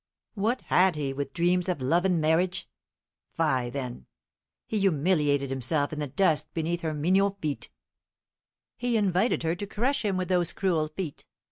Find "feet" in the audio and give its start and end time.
7.39-7.69, 10.87-11.27